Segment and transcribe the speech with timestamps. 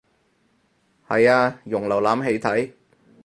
[1.07, 2.71] 係啊用瀏覽器睇